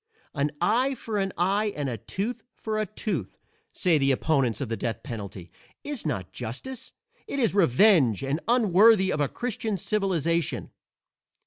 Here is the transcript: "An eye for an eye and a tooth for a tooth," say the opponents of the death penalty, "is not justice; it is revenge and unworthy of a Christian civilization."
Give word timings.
"An 0.33 0.49
eye 0.59 0.95
for 0.95 1.19
an 1.19 1.31
eye 1.37 1.73
and 1.75 1.87
a 1.87 1.95
tooth 1.97 2.41
for 2.55 2.79
a 2.79 2.87
tooth," 2.87 3.37
say 3.71 3.99
the 3.99 4.09
opponents 4.09 4.59
of 4.59 4.67
the 4.67 4.75
death 4.75 5.03
penalty, 5.03 5.51
"is 5.83 6.07
not 6.07 6.31
justice; 6.31 6.91
it 7.27 7.37
is 7.37 7.53
revenge 7.53 8.23
and 8.23 8.39
unworthy 8.47 9.13
of 9.13 9.21
a 9.21 9.29
Christian 9.29 9.77
civilization." 9.77 10.71